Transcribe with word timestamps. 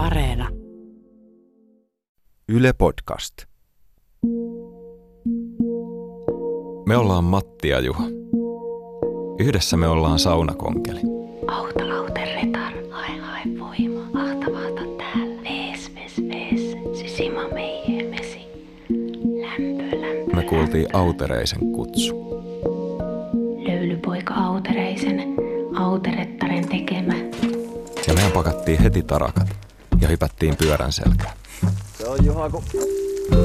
Areena. 0.00 0.48
Yle 2.48 2.72
Podcast. 2.72 3.34
Me 6.86 6.96
ollaan 6.96 7.24
Matti 7.24 7.68
ja 7.68 7.80
Juha. 7.80 8.04
Yhdessä 9.38 9.76
me 9.76 9.88
ollaan 9.88 10.18
saunakonkeli. 10.18 11.00
Auta, 11.46 11.96
auta, 11.96 12.20
retar, 12.20 12.72
hae, 12.90 13.18
hae 13.18 13.42
voima, 13.58 14.20
ahta, 14.22 14.46
vahta 14.52 14.80
täällä. 14.98 15.42
Vees, 15.42 15.92
vees, 15.94 16.22
vees, 16.28 16.76
sisima 16.98 17.48
meijä, 17.52 18.10
mesi. 18.10 18.40
Lämpö, 19.40 20.00
lämpö, 20.00 20.36
Me 20.36 20.42
kuultiin 20.42 20.82
lämpö. 20.82 20.98
Autereisen 20.98 21.72
kutsu. 21.72 22.14
Löylypoika 23.68 24.34
Autereisen, 24.34 25.36
Auterettaren 25.76 26.68
tekemä. 26.68 27.14
Ja 28.08 28.14
mehän 28.14 28.32
pakattiin 28.32 28.82
heti 28.82 29.02
tarakat 29.02 29.59
ja 30.00 30.08
hypättiin 30.08 30.56
pyörän 30.56 30.92
selkään. 30.92 31.32
Se 31.98 32.08
on 32.08 32.24
Juha, 32.24 32.50
kun 32.50 32.62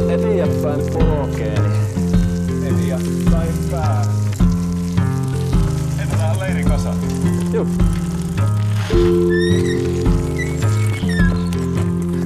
eteenpäin 0.09 0.81
polkee, 0.93 1.59
niin 2.61 2.63
eteenpäin 2.63 3.53
pää. 3.71 4.05
Heitetään 5.97 6.39
leiri 6.39 6.63
kasaan. 6.63 6.97
Juh. 7.53 7.67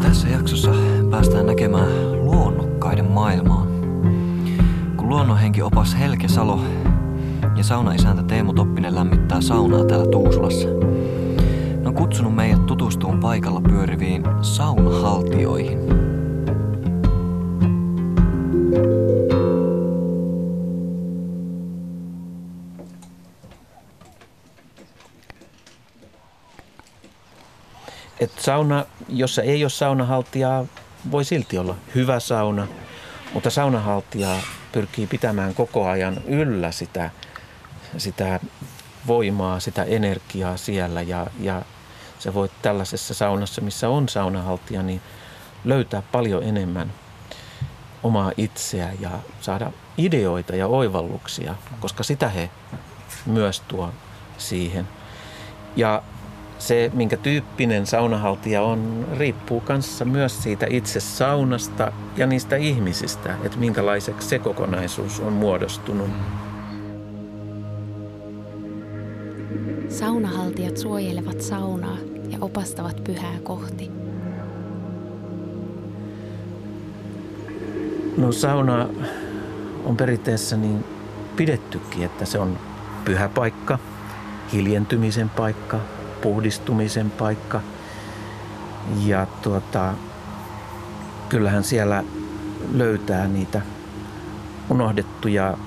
Tässä 0.01 0.27
jaksossa 0.27 0.71
päästään 1.11 1.45
näkemään 1.45 2.11
luonnokkaiden 2.25 3.11
maailmaa. 3.11 3.67
Kun 4.95 5.09
luonnonhenki 5.09 5.61
opas 5.61 5.95
Helke 5.99 6.27
Salo 6.27 6.59
ja 7.55 7.63
saunaisäntä 7.63 8.23
Teemu 8.23 8.53
Toppinen 8.53 8.95
lämmittää 8.95 9.41
saunaa 9.41 9.85
täällä 9.85 10.11
Tuusulassa. 10.11 10.67
On 11.89 11.95
kutsunut 11.95 12.35
meidät 12.35 12.65
tutustumaan 12.65 13.19
paikalla 13.19 13.61
pyöriviin 13.61 14.23
saunahaltioihin. 14.41 15.79
Et 28.19 28.31
sauna, 28.39 28.85
jossa 29.07 29.41
ei 29.41 29.63
ole 29.63 29.69
saunahaltijaa, 29.69 30.65
voi 31.11 31.25
silti 31.25 31.57
olla 31.57 31.75
hyvä 31.95 32.19
sauna, 32.19 32.67
mutta 33.33 33.49
saunahaltija 33.49 34.35
pyrkii 34.71 35.07
pitämään 35.07 35.55
koko 35.55 35.87
ajan 35.87 36.21
yllä 36.27 36.71
sitä, 36.71 37.09
sitä 37.97 38.39
voimaa, 39.07 39.59
sitä 39.59 39.83
energiaa 39.83 40.57
siellä 40.57 41.01
ja, 41.01 41.27
ja 41.39 41.61
se 42.19 42.33
voi 42.33 42.49
tällaisessa 42.61 43.13
saunassa, 43.13 43.61
missä 43.61 43.89
on 43.89 44.09
saunahaltija, 44.09 44.83
niin 44.83 45.01
löytää 45.65 46.03
paljon 46.11 46.43
enemmän 46.43 46.93
omaa 48.03 48.31
itseä 48.37 48.89
ja 48.99 49.09
saada 49.41 49.71
ideoita 49.97 50.55
ja 50.55 50.67
oivalluksia, 50.67 51.55
koska 51.79 52.03
sitä 52.03 52.29
he 52.29 52.49
myös 53.25 53.59
tuo 53.59 53.89
siihen. 54.37 54.87
Ja 55.75 56.03
se, 56.59 56.91
minkä 56.93 57.17
tyyppinen 57.17 57.87
saunahaltija 57.87 58.61
on, 58.61 59.07
riippuu 59.17 59.61
kanssa 59.61 60.05
myös 60.05 60.43
siitä 60.43 60.65
itse 60.69 60.99
saunasta 60.99 61.91
ja 62.17 62.27
niistä 62.27 62.55
ihmisistä, 62.55 63.35
että 63.43 63.57
minkälaiseksi 63.57 64.27
se 64.27 64.39
kokonaisuus 64.39 65.19
on 65.19 65.33
muodostunut. 65.33 66.09
Saunahaltijat 69.99 70.77
suojelevat 70.77 71.41
saunaa 71.41 71.97
ja 72.29 72.37
opastavat 72.41 73.03
pyhää 73.03 73.39
kohti. 73.43 73.91
No 78.17 78.31
sauna 78.31 78.87
on 79.85 79.97
perinteessä 79.97 80.57
niin 80.57 80.85
pidettykin, 81.35 82.03
että 82.03 82.25
se 82.25 82.39
on 82.39 82.57
pyhä 83.05 83.29
paikka, 83.29 83.79
hiljentymisen 84.53 85.29
paikka, 85.29 85.79
puhdistumisen 86.21 87.11
paikka. 87.11 87.61
Ja 89.05 89.27
tuota, 89.41 89.93
kyllähän 91.29 91.63
siellä 91.63 92.03
löytää 92.73 93.27
niitä 93.27 93.61
unohdettuja 94.69 95.57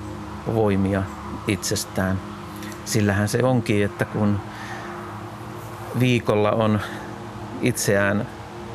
voimia 0.53 1.03
itsestään. 1.47 2.32
Sillähän 2.85 3.27
se 3.27 3.43
onkin, 3.43 3.85
että 3.85 4.05
kun 4.05 4.39
viikolla 5.99 6.51
on 6.51 6.79
itseään 7.61 8.27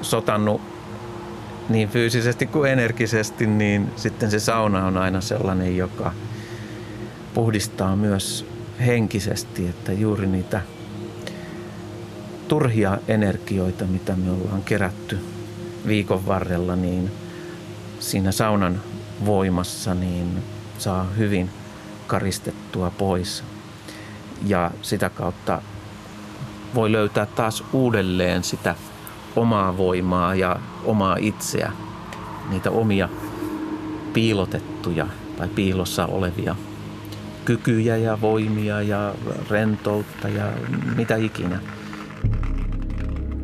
sotannut 0.02 0.60
niin 1.68 1.88
fyysisesti 1.88 2.46
kuin 2.46 2.70
energisesti, 2.72 3.46
niin 3.46 3.90
sitten 3.96 4.30
se 4.30 4.40
sauna 4.40 4.86
on 4.86 4.96
aina 4.96 5.20
sellainen, 5.20 5.76
joka 5.76 6.12
puhdistaa 7.34 7.96
myös 7.96 8.46
henkisesti, 8.86 9.68
että 9.68 9.92
juuri 9.92 10.26
niitä 10.26 10.60
turhia 12.48 12.98
energioita, 13.08 13.84
mitä 13.84 14.16
me 14.16 14.30
ollaan 14.30 14.62
kerätty 14.62 15.18
viikon 15.86 16.26
varrella, 16.26 16.76
niin 16.76 17.10
siinä 18.00 18.32
saunan 18.32 18.82
voimassa 19.24 19.94
niin 19.94 20.42
saa 20.78 21.04
hyvin 21.04 21.50
karistettua 22.06 22.90
pois. 22.90 23.44
Ja 24.46 24.70
sitä 24.82 25.10
kautta 25.10 25.62
voi 26.74 26.92
löytää 26.92 27.26
taas 27.26 27.64
uudelleen 27.72 28.44
sitä 28.44 28.74
omaa 29.36 29.76
voimaa 29.76 30.34
ja 30.34 30.56
omaa 30.84 31.16
itseä, 31.20 31.72
niitä 32.50 32.70
omia 32.70 33.08
piilotettuja 34.12 35.06
tai 35.38 35.48
piilossa 35.48 36.06
olevia 36.06 36.56
kykyjä 37.48 37.96
ja 37.96 38.20
voimia 38.20 38.82
ja 38.82 39.14
rentoutta 39.50 40.28
ja 40.28 40.52
mitä 40.96 41.16
ikinä. 41.16 41.60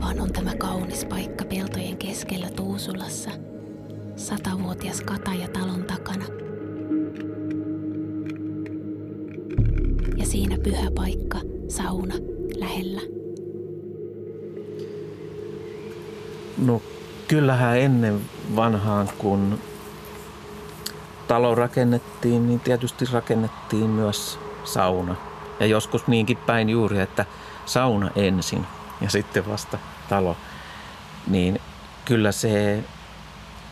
Vaan 0.01 0.21
on 0.21 0.33
tämä 0.33 0.55
kaunis 0.59 1.05
paikka 1.05 1.45
peltojen 1.45 1.97
keskellä 1.97 2.51
Tuusulassa. 2.51 3.31
Satavuotias 4.17 5.01
kataja 5.01 5.49
talon 5.49 5.85
takana. 5.85 6.44
Pyhä 10.65 10.91
paikka, 10.95 11.39
sauna, 11.69 12.15
lähellä. 12.57 13.01
No 16.59 16.83
kyllähän 17.29 17.79
ennen 17.79 18.21
vanhaan, 18.57 19.09
kun 19.19 19.59
talo 21.29 21.55
rakennettiin, 21.55 22.47
niin 22.47 22.61
tietysti 22.61 23.05
rakennettiin 23.13 23.91
myös 23.91 24.39
sauna. 24.65 25.17
Ja 25.61 25.67
joskus 25.67 26.07
niinkin 26.07 26.37
päin 26.37 26.69
juuri, 26.69 26.99
että 26.99 27.25
sauna 27.67 28.11
ensin 28.17 28.67
ja 29.01 29.11
sitten 29.11 29.49
vasta 29.49 29.79
talo. 30.09 30.37
Niin 31.27 31.61
kyllä 32.05 32.33
se 32.33 32.85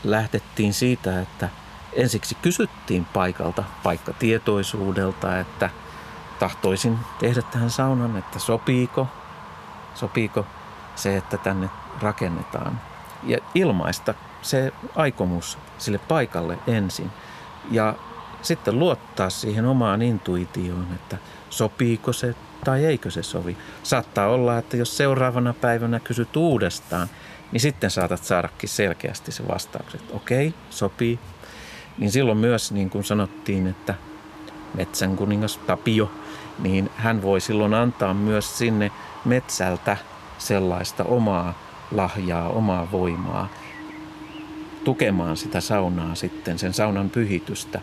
lähdettiin 0.05 0.75
siitä, 0.75 1.21
että 1.21 1.49
ensiksi 1.93 2.35
kysyttiin 2.35 3.05
paikalta, 3.05 3.65
paikkatietoisuudelta, 3.83 5.39
että 5.39 5.71
tahtoisin 6.43 6.99
tehdä 7.19 7.43
tähän 7.43 7.71
saunan, 7.71 8.17
että 8.17 8.39
sopiiko, 8.39 9.09
sopiiko 9.95 10.47
se, 10.97 11.17
että 11.17 11.39
tänne 11.39 11.71
rakennetaan. 12.01 12.81
Ja 13.23 13.39
ilmaista 13.55 14.15
se 14.43 14.73
aikomus 14.97 15.59
sille 15.79 15.99
paikalle 15.99 16.59
ensin. 16.67 17.11
Ja 17.71 17.95
sitten 18.43 18.79
luottaa 18.79 19.31
siihen 19.31 19.67
omaan 19.67 20.03
intuitioon, 20.03 20.87
että 20.95 21.17
sopiiko 21.51 22.13
se 22.13 22.35
tai 22.65 22.85
eikö 22.85 23.11
se 23.11 23.23
sovi. 23.23 23.57
Saattaa 23.83 24.29
olla, 24.29 24.59
että 24.59 24.77
jos 24.77 24.97
seuraavana 24.97 25.55
päivänä 25.55 26.01
kysyt 26.01 26.37
uudestaan, 26.37 27.09
niin 27.53 27.61
sitten 27.61 27.91
saatat 27.91 28.25
saadakin 28.25 28.69
selkeästi 28.69 29.33
se 29.33 29.49
vastauksen, 29.49 30.01
että 30.01 30.17
okei, 30.17 30.55
sopii. 30.71 31.19
Niin 31.99 32.11
silloin 32.11 32.39
myös, 32.39 32.73
niin 32.73 32.91
kuin 32.91 33.05
sanottiin, 33.05 33.67
että 33.67 33.95
metsän 34.75 35.17
kuningas 35.17 35.57
Tapio, 35.57 36.11
niin 36.59 36.91
hän 36.97 37.23
voi 37.23 37.41
silloin 37.41 37.75
antaa 37.75 38.15
myös 38.15 38.59
sinne 38.59 38.91
metsältä 39.25 39.97
sellaista 40.39 41.05
omaa 41.05 41.55
lahjaa, 41.91 42.49
omaa 42.49 42.89
voimaa 42.93 43.49
tukemaan 44.85 45.37
sitä 45.37 45.61
saunaa 45.61 46.15
sitten, 46.15 46.59
sen 46.59 46.75
saunan 46.75 47.11
pyhitystä. 47.11 47.81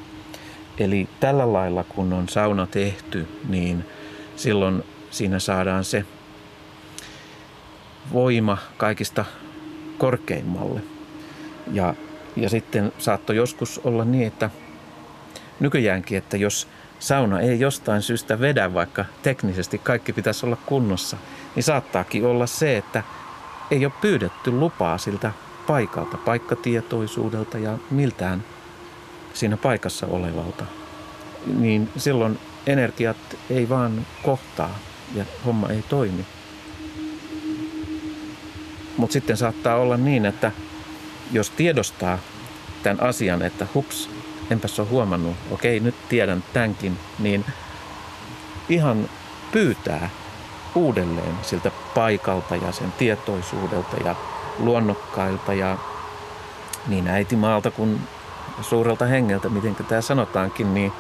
Eli 0.78 1.08
tällä 1.20 1.54
lailla, 1.54 1.84
kun 1.84 2.14
on 2.14 2.30
sauna 2.30 2.68
tehty, 2.68 3.28
niin 3.50 3.86
silloin 4.36 4.84
siinä 5.12 5.40
saadaan 5.40 5.84
se 5.84 6.06
voima 8.14 8.58
kaikista 8.78 9.26
korkeimmalle. 9.98 10.82
Ja, 11.72 11.94
ja 12.36 12.50
sitten 12.50 12.92
saattoi 12.98 13.36
joskus 13.36 13.82
olla 13.84 14.06
niin, 14.06 14.28
että 14.28 14.50
nykyäänkin, 15.60 16.18
että 16.18 16.38
jos 16.38 16.68
sauna 17.00 17.40
ei 17.40 17.60
jostain 17.60 18.02
syystä 18.02 18.40
vedä, 18.40 18.74
vaikka 18.74 19.06
teknisesti 19.24 19.78
kaikki 19.78 20.14
pitäisi 20.14 20.46
olla 20.46 20.58
kunnossa, 20.66 21.18
niin 21.56 21.64
saattaakin 21.64 22.26
olla 22.26 22.48
se, 22.48 22.78
että 22.78 23.04
ei 23.72 23.86
ole 23.86 23.94
pyydetty 24.02 24.52
lupaa 24.52 24.98
siltä 24.98 25.32
paikalta, 25.68 26.18
paikkatietoisuudelta 26.18 27.58
ja 27.58 27.78
miltään 27.92 28.44
siinä 29.34 29.58
paikassa 29.58 30.08
olevalta, 30.08 30.66
niin 31.58 31.90
silloin 31.98 32.40
energiat 32.68 33.18
ei 33.50 33.70
vaan 33.70 34.06
kohtaa 34.24 34.80
ja 35.16 35.26
homma 35.46 35.70
ei 35.70 35.84
toimi. 35.90 36.26
Mutta 38.98 39.14
sitten 39.14 39.38
saattaa 39.38 39.76
olla 39.76 39.98
niin, 39.98 40.26
että 40.26 40.52
jos 41.32 41.50
tiedostaa 41.50 42.20
tämän 42.84 43.04
asian, 43.04 43.42
että 43.42 43.68
hups, 43.74 44.10
enpäs 44.50 44.80
ole 44.80 44.88
huomannut, 44.88 45.36
okei 45.52 45.80
nyt 45.80 45.96
tiedän 46.10 46.44
tämänkin, 46.54 46.98
niin 47.20 47.46
ihan 48.70 49.10
pyytää 49.52 50.10
uudelleen 50.76 51.36
siltä 51.42 51.72
paikalta 51.96 52.56
ja 52.56 52.72
sen 52.72 52.92
tietoisuudelta 52.98 53.98
ja 54.06 54.16
luonnokkailta 54.60 55.54
ja 55.54 55.78
niin 56.88 57.08
äitimaalta 57.08 57.72
kuin 57.72 58.00
suurelta 58.62 59.06
hengeltä, 59.06 59.50
miten 59.50 59.76
tämä 59.76 60.02
sanotaankin, 60.02 60.74
niin, 60.74 60.92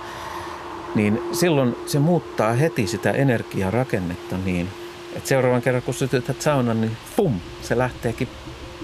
niin 0.96 1.22
silloin 1.32 1.76
se 1.86 2.00
muuttaa 2.00 2.54
heti 2.54 2.88
sitä 2.88 3.12
energiarakennetta 3.12 4.38
niin, 4.38 4.70
että 5.16 5.30
seuraavan 5.30 5.62
kerran 5.62 5.84
kun 5.84 5.94
sytytät 5.94 6.42
saunan, 6.42 6.82
niin 6.82 6.98
pum, 7.16 7.40
se 7.62 7.78
lähteekin, 7.78 8.28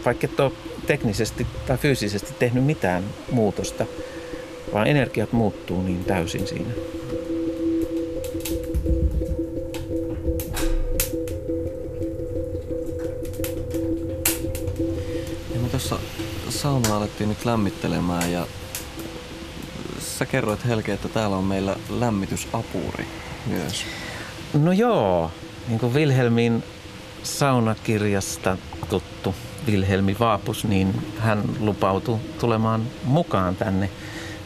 vaikka 0.05 0.25
et 0.25 0.39
ole 0.39 0.51
teknisesti 0.87 1.47
tai 1.67 1.77
fyysisesti 1.77 2.33
tehnyt 2.39 2.63
mitään 2.63 3.03
muutosta, 3.31 3.85
vaan 4.73 4.87
energiat 4.87 5.33
muuttuu 5.33 5.81
niin 5.81 6.05
täysin 6.05 6.47
siinä. 6.47 6.69
Ja 15.53 15.59
me 15.61 15.69
tuossa 15.69 15.99
saunaa 16.49 16.97
alettiin 16.97 17.29
nyt 17.29 17.45
lämmittelemään 17.45 18.31
ja 18.31 18.47
sä 19.99 20.25
kerroit 20.25 20.65
Helke, 20.65 20.93
että 20.93 21.09
täällä 21.09 21.35
on 21.35 21.43
meillä 21.43 21.75
lämmitysapuri 21.89 23.07
myös. 23.45 23.85
No 24.53 24.71
joo, 24.71 25.31
niin 25.67 25.79
kuin 25.79 25.93
Wilhelmin 25.93 26.63
saunakirjasta 27.23 28.57
tuttu 28.89 29.35
Wilhelmi 29.67 30.15
Vaapus, 30.19 30.65
niin 30.65 31.01
hän 31.17 31.43
lupautui 31.59 32.19
tulemaan 32.39 32.83
mukaan 33.03 33.55
tänne. 33.55 33.89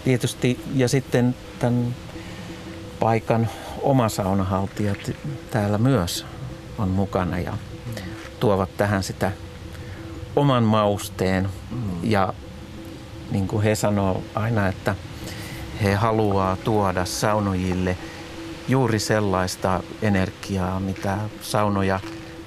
Tietysti 0.03 0.59
ja 0.75 0.87
sitten 0.87 1.35
tämän 1.59 1.95
paikan 2.99 3.49
oma 3.81 4.09
saunahaltijat 4.09 5.11
täällä 5.51 5.77
myös 5.77 6.25
on 6.77 6.89
mukana 6.89 7.39
ja 7.39 7.53
tuovat 8.39 8.77
tähän 8.77 9.03
sitä 9.03 9.31
oman 10.35 10.63
mausteen. 10.63 11.49
Ja 12.03 12.33
niin 13.31 13.47
kuin 13.47 13.63
he 13.63 13.75
sanoo 13.75 14.23
aina, 14.35 14.67
että 14.67 14.95
he 15.83 15.93
haluaa 15.93 16.55
tuoda 16.55 17.05
saunojille 17.05 17.97
juuri 18.67 18.99
sellaista 18.99 19.83
energiaa, 20.01 20.79
mitä 20.79 21.17
saunoja 21.41 21.99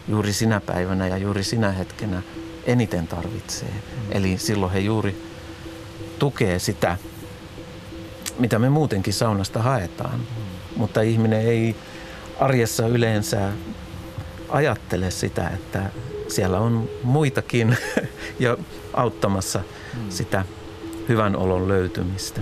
juuri 0.08 0.32
sinä 0.32 0.60
päivänä 0.60 1.06
ja 1.06 1.16
juuri 1.16 1.44
sinä 1.44 1.72
hetkenä 1.72 2.22
eniten 2.66 3.06
tarvitsee. 3.06 3.69
Mm. 3.69 4.12
Eli 4.12 4.38
silloin 4.38 4.72
he 4.72 4.78
juuri 4.78 5.22
tukee 6.19 6.58
sitä, 6.58 6.99
mitä 8.38 8.58
me 8.58 8.69
muutenkin 8.69 9.14
saunasta 9.14 9.62
haetaan. 9.62 10.20
Mutta 10.76 11.00
ihminen 11.00 11.40
ei 11.40 11.76
arjessa 12.40 12.87
yleensä 12.87 13.52
ajattele 14.49 15.11
sitä, 15.11 15.49
että 15.49 15.90
siellä 16.29 16.58
on 16.58 16.88
muitakin 17.02 17.76
jo 18.38 18.58
auttamassa 18.94 19.58
mm. 19.58 20.11
sitä 20.11 20.44
hyvän 21.08 21.37
olon 21.37 21.69
löytymistä. 21.69 22.40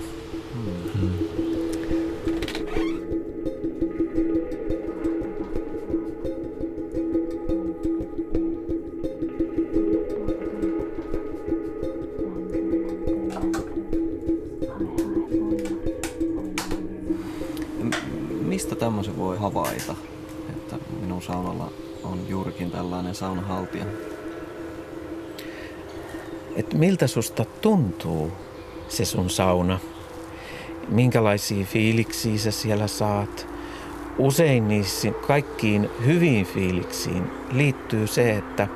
Et 26.61 26.73
miltä 26.73 27.07
susta 27.07 27.45
tuntuu 27.45 28.31
se 28.87 29.05
sun 29.05 29.29
sauna? 29.29 29.79
Minkälaisia 30.87 31.65
fiiliksiä 31.65 32.37
sä 32.37 32.51
siellä 32.51 32.87
saat? 32.87 33.47
Usein 34.17 34.67
niissä 34.67 35.11
kaikkiin 35.11 35.89
hyviin 36.05 36.45
fiiliksiin 36.45 37.23
liittyy 37.51 38.07
se, 38.07 38.31
että 38.31 38.67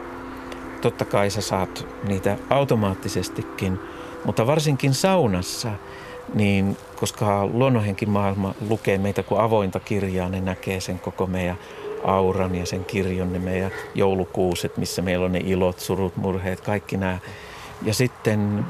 totta 0.81 1.05
kai 1.05 1.29
sä 1.29 1.41
saat 1.41 1.87
niitä 2.07 2.37
automaattisestikin, 2.49 3.79
mutta 4.23 4.47
varsinkin 4.47 4.93
saunassa, 4.93 5.71
niin 6.33 6.77
koska 6.95 7.45
luonnonhenkimaailma 7.47 8.55
lukee 8.69 8.97
meitä 8.97 9.23
kuin 9.23 9.41
avointa 9.41 9.79
kirjaa, 9.79 10.29
ne 10.29 10.41
näkee 10.41 10.79
sen 10.79 10.99
koko 10.99 11.27
meidän 11.27 11.57
auran 12.03 12.55
ja 12.55 12.65
sen 12.65 12.85
kirjon, 12.85 13.33
ne 13.33 13.39
meidän 13.39 13.71
joulukuuset, 13.95 14.77
missä 14.77 15.01
meillä 15.01 15.25
on 15.25 15.31
ne 15.31 15.41
ilot, 15.45 15.79
surut, 15.79 16.17
murheet, 16.17 16.61
kaikki 16.61 16.97
nämä. 16.97 17.19
Ja 17.81 17.93
sitten 17.93 18.65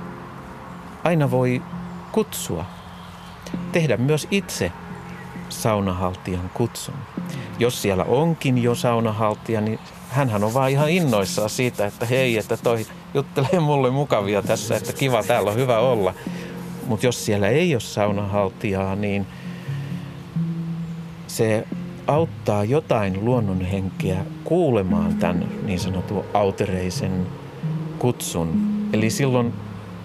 aina 1.04 1.32
voi 1.32 1.62
kutsua, 2.12 2.66
tehdä 3.72 3.98
myös 3.98 4.28
itse 4.32 4.72
saunahaltijan 5.50 6.52
kutsun. 6.54 6.96
Jos 7.60 7.82
siellä 7.82 8.04
onkin 8.04 8.64
jo 8.64 8.76
saunahaltija, 8.76 9.62
niin 9.62 9.80
hänhän 10.10 10.44
on 10.44 10.54
vaan 10.54 10.72
ihan 10.72 10.90
innoissaan 10.90 11.50
siitä, 11.50 11.86
että 11.86 12.06
hei, 12.06 12.38
että 12.38 12.58
toi 12.58 12.86
juttelee 13.14 13.60
mulle 13.60 13.90
mukavia 13.90 14.42
tässä, 14.42 14.76
että 14.76 14.94
kiva, 14.94 15.24
täällä 15.24 15.52
on 15.52 15.58
hyvä 15.58 15.80
olla. 15.80 16.14
Mutta 16.88 17.06
jos 17.06 17.26
siellä 17.26 17.48
ei 17.48 17.76
ole 17.76 17.82
saunahaltijaa, 17.82 18.96
niin 18.96 19.28
se 21.28 21.68
auttaa 22.08 22.64
jotain 22.64 23.26
luonnonhenkeä 23.26 24.26
kuulemaan 24.44 25.16
tämän 25.16 25.48
niin 25.64 25.80
sanotun 25.80 26.26
autereisen 26.34 27.28
kutsun. 28.00 28.75
Eli 28.96 29.10
silloin 29.10 29.54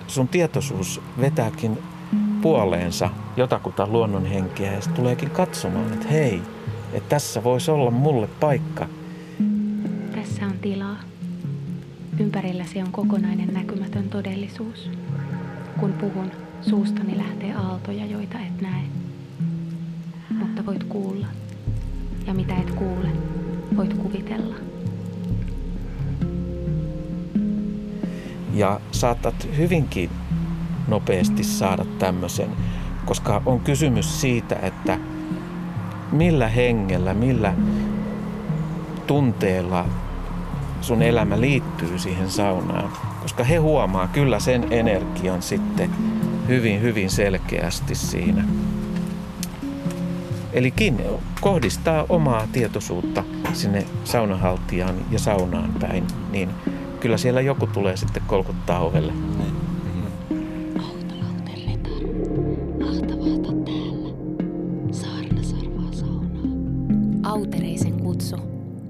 sun 0.07 0.29
tietoisuus 0.29 1.01
vetääkin 1.21 1.79
puoleensa 2.43 3.11
jotakuta 3.37 3.87
luonnonhenkeä 3.87 4.73
ja 4.73 4.81
tuleekin 4.95 5.31
katsomaan, 5.31 5.93
että 5.93 6.09
hei, 6.09 6.43
että 6.93 7.09
tässä 7.09 7.45
voisi 7.45 7.71
olla 7.71 7.91
mulle 7.91 8.29
paikka. 8.41 8.87
Tässä 10.15 10.47
on 10.47 10.59
tilaa. 10.63 10.97
Ympärilläsi 12.21 12.83
on 12.83 12.93
kokonainen 12.93 13.55
näkymätön 13.55 14.09
todellisuus. 14.09 14.91
Kun 15.81 15.93
puhun, 15.93 16.31
suustani 16.63 17.19
lähtee 17.19 17.55
aaltoja, 17.55 18.07
joita 18.07 18.39
et 18.39 18.61
näe. 18.61 18.83
Mutta 20.39 20.67
voit 20.67 20.85
kuulla. 20.85 21.27
Ja 22.27 22.35
mitä 22.35 22.55
et 22.57 22.71
kuule, 22.71 23.09
voit 23.77 23.95
kuvitella. 23.95 24.70
Ja 28.55 28.81
saatat 28.93 29.49
hyvinkin 29.57 30.11
nopeasti 30.89 31.45
saada 31.45 31.85
tämmöisen, 31.99 32.51
koska 33.05 33.43
on 33.47 33.61
kysymys 33.61 34.21
siitä, 34.21 34.57
että 34.63 34.99
millä 36.13 36.49
hengellä, 36.49 37.15
millä 37.15 37.55
tunteella 39.07 39.87
sun 40.81 41.03
elämä 41.03 41.41
liittyy 41.41 41.99
siihen 41.99 42.31
saunaan. 42.31 42.91
Koska 43.23 43.45
he 43.45 43.57
huomaa 43.57 44.07
kyllä 44.07 44.41
sen 44.41 44.67
energian 44.71 45.43
sitten 45.43 45.91
hyvin, 46.49 46.83
hyvin 46.83 47.11
selkeästi 47.11 47.95
siinä. 47.95 48.45
Eli 50.53 50.75
kohdistaa 51.41 52.07
omaa 52.09 52.47
tietoisuutta 52.53 53.25
sinne 53.53 53.87
saunahaltijaan 54.05 54.95
ja 55.11 55.19
saunaan 55.19 55.71
päin, 55.81 56.07
niin 56.31 56.51
kyllä 57.01 57.17
siellä 57.17 57.41
joku 57.41 57.67
tulee 57.67 57.97
sitten 57.97 58.23
kolkuttaa 58.27 58.81
ovelle. 58.81 59.13
Autereisen 67.23 68.01
kutsu 68.01 68.37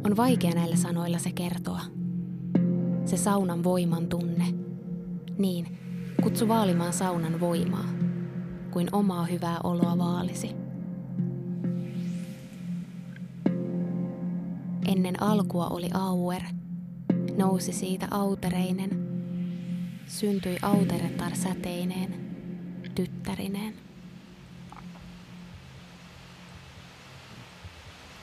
on 0.05 0.17
vaikea 0.17 0.51
näillä 0.51 0.77
sanoilla 0.77 1.19
se 1.19 1.33
kertoa. 1.33 1.81
Se 3.05 3.17
saunan 3.17 3.65
voiman 3.65 4.07
tunne. 4.07 4.45
Niin, 5.39 5.79
kutsu 6.23 6.49
vaalimaan 6.49 6.93
saunan 6.93 7.41
voimaa, 7.41 7.85
kuin 8.71 8.89
omaa 8.93 9.25
hyvää 9.25 9.57
oloa 9.65 9.99
vaalisi. 9.99 10.51
Ennen 14.89 15.23
alkua 15.23 15.67
oli 15.67 15.91
Auer, 15.95 16.43
nousi 17.41 17.73
siitä 17.73 18.09
autereinen, 18.11 18.91
syntyi 20.07 20.59
auteretar 20.63 21.37
säteineen, 21.37 22.15
tyttärineen. 22.95 23.75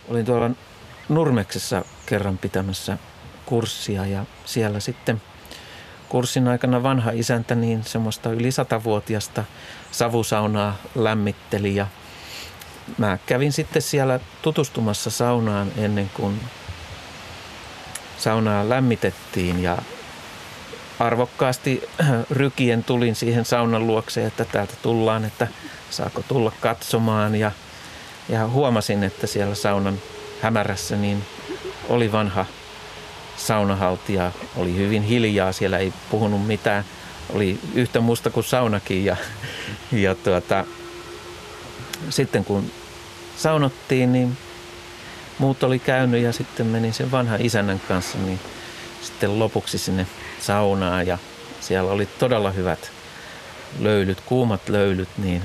Olin 0.10 0.26
tuolla 0.26 0.50
Nurmeksessa 1.10 1.86
kerran 2.06 2.38
pitämässä 2.38 2.98
kurssia 3.46 4.06
ja 4.06 4.26
siellä 4.46 4.80
sitten 4.80 5.22
kurssin 6.10 6.48
aikana 6.48 6.84
vanha 6.84 7.12
isäntä 7.12 7.56
niin 7.56 7.84
semmoista 7.84 8.32
yli 8.32 8.52
satavuotiasta 8.52 9.44
savusaunaa 9.92 10.76
lämmitteli 10.96 11.76
ja 11.76 11.88
mä 12.98 13.18
kävin 13.26 13.54
sitten 13.54 13.82
siellä 13.82 14.20
tutustumassa 14.42 15.10
saunaan 15.10 15.72
ennen 15.78 16.10
kuin 16.14 16.40
saunaa 18.18 18.70
lämmitettiin 18.70 19.64
ja 19.64 19.78
arvokkaasti 21.00 21.90
rykien 22.30 22.84
tulin 22.84 23.16
siihen 23.16 23.46
saunan 23.46 23.88
luokse, 23.88 24.26
että 24.26 24.46
täältä 24.46 24.74
tullaan, 24.82 25.26
että 25.26 25.48
saako 25.90 26.24
tulla 26.28 26.52
katsomaan. 26.62 27.36
Ja, 27.36 27.52
ja 28.30 28.48
huomasin, 28.48 29.04
että 29.04 29.28
siellä 29.28 29.56
saunan 29.56 30.00
hämärässä 30.42 30.96
niin 30.96 31.24
oli 31.90 32.12
vanha 32.12 32.46
saunahaltija, 33.38 34.32
oli 34.56 34.76
hyvin 34.76 35.04
hiljaa, 35.04 35.52
siellä 35.52 35.78
ei 35.78 35.94
puhunut 36.12 36.48
mitään, 36.48 36.86
oli 37.34 37.60
yhtä 37.74 38.00
musta 38.00 38.30
kuin 38.30 38.44
saunakin 38.44 39.06
ja, 39.06 39.16
ja 39.92 40.16
tuota, 40.16 40.66
sitten 42.10 42.46
kun 42.46 42.72
saunottiin, 43.38 44.14
niin 44.14 44.38
muut 45.40 45.64
oli 45.64 45.80
käynyt 45.80 46.22
ja 46.22 46.34
sitten 46.34 46.66
menin 46.66 46.94
sen 46.94 47.12
vanhan 47.12 47.42
isännän 47.42 47.82
kanssa 47.88 48.18
niin 48.18 48.40
sitten 49.02 49.40
lopuksi 49.40 49.78
sinne 49.78 50.08
saunaan 50.40 51.08
ja 51.08 51.18
siellä 51.60 51.92
oli 51.92 52.06
todella 52.06 52.52
hyvät 52.52 52.92
löylyt, 53.80 54.22
kuumat 54.22 54.70
löylyt, 54.70 55.10
niin 55.18 55.44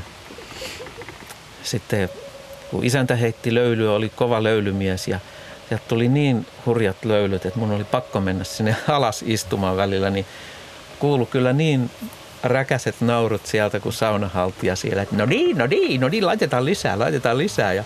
sitten 1.62 2.08
kun 2.70 2.84
isäntä 2.84 3.16
heitti 3.16 3.54
löylyä, 3.54 3.92
oli 3.92 4.08
kova 4.08 4.42
löylymies 4.42 5.08
ja 5.08 5.20
sieltä 5.68 5.84
tuli 5.88 6.08
niin 6.08 6.46
hurjat 6.66 7.04
löylyt, 7.04 7.46
että 7.46 7.58
mun 7.58 7.70
oli 7.70 7.84
pakko 7.84 8.20
mennä 8.20 8.44
sinne 8.44 8.76
alas 8.88 9.24
istumaan 9.26 9.76
välillä, 9.76 10.10
niin 10.10 10.26
kuulu 10.98 11.26
kyllä 11.26 11.52
niin 11.52 11.90
räkäset 12.42 12.94
naurut 13.00 13.46
sieltä, 13.46 13.80
kun 13.80 13.92
saunahaltija 13.92 14.76
siellä, 14.76 15.02
että 15.02 15.16
no 15.16 15.26
niin, 15.26 15.58
no 15.58 15.66
niin, 15.66 16.00
no 16.00 16.08
niin, 16.08 16.26
laitetaan 16.26 16.64
lisää, 16.64 16.98
laitetaan 16.98 17.38
lisää. 17.38 17.72
Ja 17.72 17.84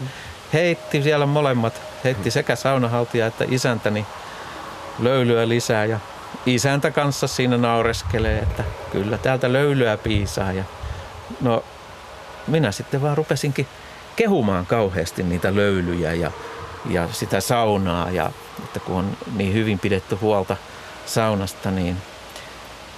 heitti 0.52 1.02
siellä 1.02 1.26
molemmat, 1.26 1.82
heitti 2.04 2.30
sekä 2.30 2.56
saunahaltija 2.56 3.26
että 3.26 3.44
isäntäni 3.48 4.06
löylyä 4.98 5.48
lisää 5.48 5.84
ja 5.84 6.00
isäntä 6.46 6.90
kanssa 6.90 7.26
siinä 7.26 7.56
naureskelee, 7.56 8.38
että 8.38 8.64
kyllä 8.92 9.18
täältä 9.18 9.52
löylyä 9.52 9.96
piisaa. 9.96 10.52
Ja 10.52 10.64
no 11.40 11.64
minä 12.46 12.72
sitten 12.72 13.02
vaan 13.02 13.16
rupesinkin 13.16 13.66
kehumaan 14.16 14.66
kauheasti 14.66 15.22
niitä 15.22 15.54
löylyjä 15.54 16.12
ja, 16.12 16.30
ja 16.90 17.08
sitä 17.12 17.40
saunaa 17.40 18.10
ja 18.10 18.30
että 18.64 18.80
kun 18.80 18.96
on 18.96 19.16
niin 19.36 19.54
hyvin 19.54 19.78
pidetty 19.78 20.14
huolta 20.14 20.56
saunasta, 21.06 21.70
niin, 21.70 21.96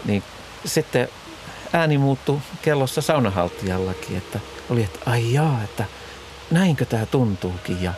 niin 0.04 0.22
sitten 0.64 1.08
ääni 1.72 1.98
muuttui 1.98 2.40
kellossa 2.62 3.02
saunahaltijallakin, 3.02 4.16
että 4.16 4.40
oli, 4.70 4.82
että 4.82 4.98
ai 5.06 5.32
jaa, 5.32 5.60
että 5.64 5.84
näinkö 6.50 6.84
tämä 6.84 7.06
tuntuukin. 7.06 7.82
Ja 7.82 7.92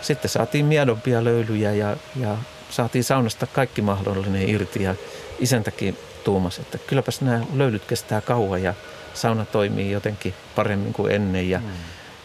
sitten 0.00 0.30
saatiin 0.30 0.66
miedompia 0.66 1.24
löylyjä 1.24 1.72
ja, 1.72 1.96
ja 2.16 2.36
saatiin 2.70 3.04
saunasta 3.04 3.46
kaikki 3.46 3.82
mahdollinen 3.82 4.48
irti 4.48 4.82
ja 4.82 4.94
isäntäkin 5.38 5.96
tuumasi, 6.24 6.60
että 6.60 6.78
kylläpäs 6.78 7.20
nämä 7.20 7.40
löylyt 7.54 7.84
kestää 7.84 8.20
kauan 8.20 8.62
ja 8.62 8.74
sauna 9.14 9.44
toimii 9.44 9.90
jotenkin 9.90 10.34
paremmin 10.54 10.92
kuin 10.92 11.12
ennen. 11.12 11.50
Ja, 11.50 11.58
mm. 11.58 11.66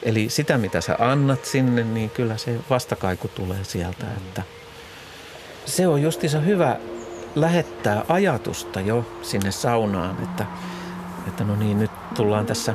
Eli 0.03 0.29
sitä, 0.29 0.57
mitä 0.57 0.81
sä 0.81 0.95
annat 0.99 1.45
sinne, 1.45 1.83
niin 1.83 2.09
kyllä 2.09 2.37
se 2.37 2.59
vastakaiku 2.69 3.27
tulee 3.27 3.63
sieltä. 3.63 4.05
Että 4.17 4.43
se 5.65 5.87
on 5.87 6.01
justiinsa 6.01 6.39
hyvä 6.39 6.79
lähettää 7.35 8.05
ajatusta 8.07 8.81
jo 8.81 9.11
sinne 9.21 9.51
saunaan, 9.51 10.23
että, 10.23 10.45
että 11.27 11.43
no 11.43 11.55
niin, 11.55 11.79
nyt 11.79 11.91
tullaan 12.15 12.45
tässä 12.45 12.73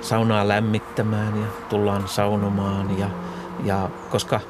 saunaa 0.00 0.48
lämmittämään 0.48 1.40
ja 1.40 1.46
tullaan 1.68 2.08
saunomaan. 2.08 2.98
Ja, 2.98 3.10
ja 3.64 3.90
koska 4.10 4.40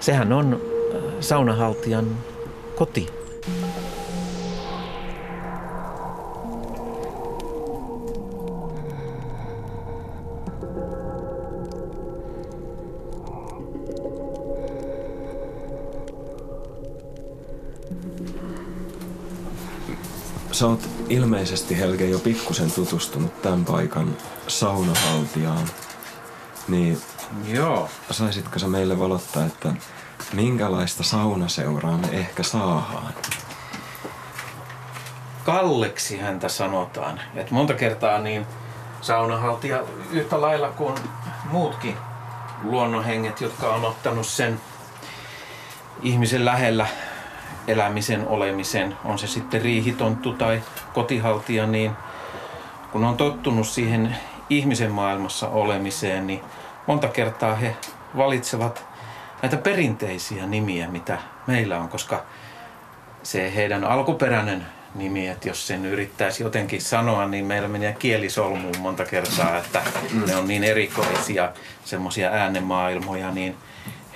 sehän 0.00 0.32
on 0.32 0.60
äh, 0.94 1.00
saunahaltijan 1.20 2.06
koti. 2.76 3.20
Sä 20.52 20.66
oot 20.66 20.89
ilmeisesti 21.10 21.78
Helge 21.78 22.06
jo 22.06 22.18
pikkusen 22.18 22.72
tutustunut 22.72 23.42
tämän 23.42 23.64
paikan 23.64 24.16
saunahaltijaan. 24.46 25.68
Niin 26.68 27.00
Joo. 27.48 27.88
saisitko 28.10 28.58
sä 28.58 28.68
meille 28.68 28.98
valottaa, 28.98 29.46
että 29.46 29.72
minkälaista 30.32 31.02
saunaseuraa 31.02 31.98
me 31.98 32.08
ehkä 32.08 32.42
saadaan? 32.42 33.14
Kalleksi 35.44 36.18
häntä 36.18 36.48
sanotaan. 36.48 37.20
Et 37.34 37.50
monta 37.50 37.74
kertaa 37.74 38.18
niin 38.18 38.46
saunahaltija 39.00 39.84
yhtä 40.10 40.40
lailla 40.40 40.68
kuin 40.68 40.94
muutkin 41.44 41.96
luonnonhenget, 42.62 43.40
jotka 43.40 43.74
on 43.74 43.84
ottanut 43.84 44.26
sen 44.26 44.60
ihmisen 46.02 46.44
lähellä 46.44 46.86
elämisen, 47.70 48.28
olemisen, 48.28 48.96
on 49.04 49.18
se 49.18 49.26
sitten 49.26 49.62
riihitonttu 49.62 50.32
tai 50.32 50.62
kotihaltija, 50.94 51.66
niin 51.66 51.90
kun 52.92 53.04
on 53.04 53.16
tottunut 53.16 53.66
siihen 53.66 54.16
ihmisen 54.50 54.90
maailmassa 54.90 55.48
olemiseen, 55.48 56.26
niin 56.26 56.40
monta 56.86 57.08
kertaa 57.08 57.54
he 57.54 57.76
valitsevat 58.16 58.84
näitä 59.42 59.56
perinteisiä 59.56 60.46
nimiä, 60.46 60.88
mitä 60.88 61.18
meillä 61.46 61.78
on, 61.78 61.88
koska 61.88 62.24
se 63.22 63.54
heidän 63.54 63.84
alkuperäinen 63.84 64.66
nimi, 64.94 65.28
että 65.28 65.48
jos 65.48 65.66
sen 65.66 65.86
yrittäisi 65.86 66.42
jotenkin 66.42 66.82
sanoa, 66.82 67.26
niin 67.26 67.46
meillä 67.46 67.68
menee 67.68 67.92
kielisolmuun 67.92 68.78
monta 68.78 69.04
kertaa, 69.04 69.56
että 69.56 69.82
ne 70.26 70.36
on 70.36 70.48
niin 70.48 70.64
erikoisia 70.64 71.52
semmoisia 71.84 72.30
äänemaailmoja, 72.30 73.30
niin 73.30 73.56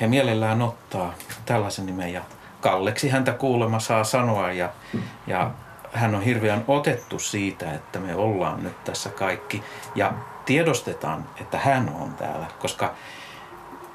he 0.00 0.06
mielellään 0.06 0.62
ottaa 0.62 1.14
tällaisen 1.46 1.86
nimen 1.86 2.12
ja 2.12 2.22
Kalleksi 2.64 3.08
häntä 3.08 3.32
kuulema 3.32 3.80
saa 3.80 4.04
sanoa 4.04 4.52
ja, 4.52 4.70
ja 5.26 5.50
hän 5.92 6.14
on 6.14 6.22
hirveän 6.22 6.64
otettu 6.68 7.18
siitä, 7.18 7.72
että 7.72 7.98
me 7.98 8.14
ollaan 8.14 8.62
nyt 8.62 8.84
tässä 8.84 9.10
kaikki 9.10 9.62
ja 9.94 10.12
tiedostetaan, 10.46 11.28
että 11.40 11.58
hän 11.58 11.92
on 12.00 12.14
täällä, 12.14 12.46
koska 12.58 12.94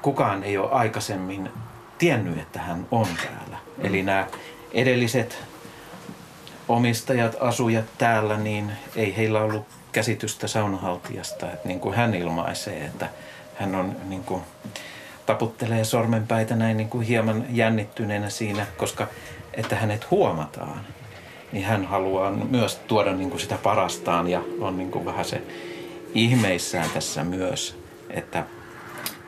kukaan 0.02 0.44
ei 0.44 0.58
ole 0.58 0.70
aikaisemmin 0.70 1.50
tiennyt, 1.98 2.38
että 2.38 2.58
hän 2.58 2.86
on 2.90 3.06
täällä. 3.16 3.56
Eli 3.78 4.02
nämä 4.02 4.26
edelliset 4.72 5.38
omistajat, 6.68 7.36
asujat 7.40 7.86
täällä, 7.98 8.36
niin 8.36 8.72
ei 8.96 9.16
heillä 9.16 9.40
ollut 9.40 9.66
käsitystä 9.92 10.48
saunahaltijasta, 10.48 11.52
että 11.52 11.68
niin 11.68 11.80
kuin 11.80 11.94
hän 11.94 12.14
ilmaisee, 12.14 12.84
että 12.84 13.08
hän 13.58 13.74
on 13.74 13.96
niin 14.08 14.24
kuin, 14.24 14.42
taputtelee 15.30 15.84
sormenpäitä 15.84 16.56
näin 16.56 16.76
niin 16.76 16.88
kuin 16.88 17.06
hieman 17.06 17.44
jännittyneenä 17.50 18.30
siinä, 18.30 18.66
koska 18.76 19.06
että 19.54 19.76
hänet 19.76 20.10
huomataan, 20.10 20.80
niin 21.52 21.64
hän 21.64 21.84
haluaa 21.84 22.30
myös 22.30 22.76
tuoda 22.76 23.12
niin 23.12 23.30
kuin 23.30 23.40
sitä 23.40 23.58
parastaan 23.62 24.28
ja 24.28 24.42
on 24.60 24.78
niin 24.78 24.90
kuin 24.90 25.04
vähän 25.04 25.24
se 25.24 25.42
ihmeissään 26.14 26.90
tässä 26.90 27.24
myös, 27.24 27.78
että 28.10 28.44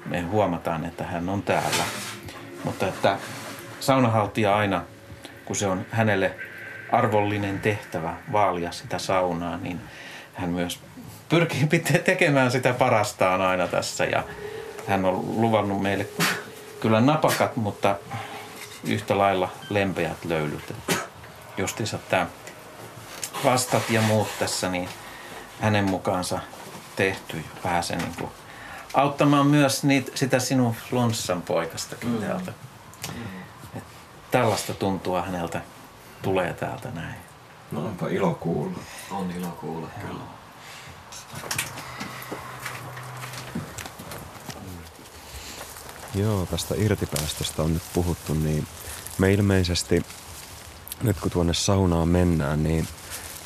me 0.06 0.20
huomataan, 0.20 0.84
että 0.84 1.04
hän 1.04 1.28
on 1.28 1.42
täällä. 1.42 1.84
Mutta 2.64 2.88
että 2.88 3.16
saunahaltija 3.80 4.56
aina, 4.56 4.82
kun 5.44 5.56
se 5.56 5.66
on 5.66 5.86
hänelle 5.90 6.34
arvollinen 6.92 7.60
tehtävä 7.60 8.14
vaalia 8.32 8.72
sitä 8.72 8.98
saunaa, 8.98 9.56
niin 9.56 9.80
hän 10.34 10.48
myös 10.48 10.80
pyrkii 11.28 11.68
tekemään 12.04 12.50
sitä 12.50 12.72
parastaan 12.72 13.40
aina 13.40 13.68
tässä 13.68 14.04
ja 14.04 14.24
hän 14.88 15.04
on 15.04 15.40
luvannut 15.40 15.82
meille 15.82 16.06
kyllä 16.80 17.00
napakat, 17.00 17.56
mutta 17.56 17.96
yhtä 18.84 19.18
lailla 19.18 19.48
lempeät 19.70 20.24
löylyt. 20.24 20.74
Justiinsa 21.56 21.98
tämä 21.98 22.26
vastat 23.44 23.90
ja 23.90 24.02
muut 24.02 24.28
tässä, 24.38 24.68
niin 24.68 24.88
hänen 25.60 25.84
mukaansa 25.84 26.38
tehty 26.96 27.36
ja 27.36 27.42
pääsee 27.62 27.96
niin 27.96 28.14
kuin 28.18 28.30
auttamaan 28.94 29.46
myös 29.46 29.84
niitä, 29.84 30.12
sitä 30.14 30.38
sinun 30.38 30.74
flunssan 30.90 31.42
poikastakin 31.42 32.10
mm. 32.10 32.18
täältä. 32.18 32.52
Mm. 33.14 33.22
Et 33.76 33.84
tällaista 34.30 34.74
tuntua 34.74 35.22
häneltä 35.22 35.60
tulee 36.22 36.52
täältä 36.52 36.90
näin. 36.90 37.16
No 37.72 37.84
onpa 37.84 38.08
ilo 38.08 38.34
kuulla. 38.34 38.78
On 39.10 39.30
ilo 39.30 39.48
kuulla, 39.60 39.88
kyllä. 40.00 40.24
Joo, 46.14 46.46
tästä 46.46 46.74
irtipäästöstä 46.78 47.62
on 47.62 47.74
nyt 47.74 47.82
puhuttu, 47.94 48.34
niin 48.34 48.66
me 49.18 49.32
ilmeisesti 49.32 50.02
nyt 51.02 51.20
kun 51.20 51.30
tuonne 51.30 51.54
saunaan 51.54 52.08
mennään, 52.08 52.62
niin 52.62 52.88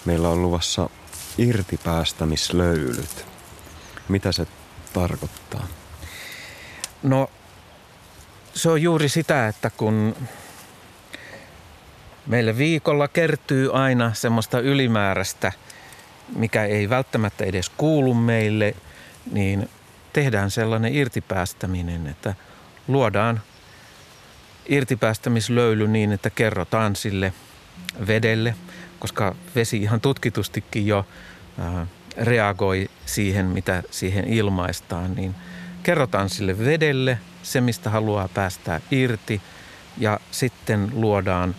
meillä 0.05 0.29
on 0.29 0.43
luvassa 0.43 0.91
irtipäästämislöylyt. 1.39 3.27
Mitä 4.09 4.33
se 4.33 4.47
tarkoittaa? 4.93 5.67
No 7.03 7.31
se 8.55 8.71
on 8.71 8.83
juuri 8.83 9.09
sitä, 9.09 9.49
että 9.49 9.71
kun 9.71 10.17
meille 12.27 12.59
viikolla 12.59 13.09
kertyy 13.09 13.71
aina 13.73 14.15
semmoista 14.15 14.61
ylimääräistä, 14.61 15.53
mikä 16.37 16.65
ei 16.65 16.89
välttämättä 16.89 17.45
edes 17.45 17.69
kuulu 17.69 18.15
meille, 18.15 18.75
niin 19.33 19.71
tehdään 20.13 20.51
sellainen 20.51 20.95
irtipäästäminen, 20.95 22.07
että 22.07 22.35
luodaan 22.89 23.41
irtipäästämislöyly 24.69 25.89
niin, 25.89 26.13
että 26.13 26.31
kerrotaan 26.31 26.97
sille 26.97 27.33
vedelle, 28.07 28.55
koska 28.99 29.35
vesi 29.55 29.77
ihan 29.77 30.01
tutkitustikin 30.01 30.87
jo 30.87 31.07
reagoi 32.17 32.91
siihen, 33.07 33.47
mitä 33.47 33.83
siihen 33.91 34.29
ilmaistaan, 34.29 35.15
niin 35.15 35.35
kerrotaan 35.83 36.29
sille 36.29 36.59
vedelle 36.59 37.19
se, 37.43 37.61
mistä 37.61 37.91
haluaa 37.91 38.29
päästää 38.29 38.81
irti 38.91 39.43
ja 39.99 40.21
sitten 40.31 40.91
luodaan 40.93 41.55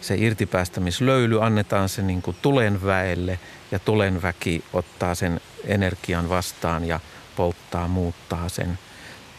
se 0.00 0.14
irtipäästämislöyly, 0.16 1.42
annetaan 1.42 1.88
se 1.88 2.02
niin 2.02 2.22
kuin 2.22 2.36
tulenväelle 2.42 3.38
ja 3.70 3.78
tulenväki 3.78 4.64
ottaa 4.72 5.14
sen 5.14 5.40
energian 5.64 6.28
vastaan 6.28 6.84
ja 6.84 7.00
polttaa, 7.36 7.88
muuttaa 7.88 8.48
sen 8.48 8.78